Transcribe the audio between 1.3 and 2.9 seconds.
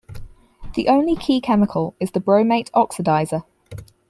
chemical is the bromate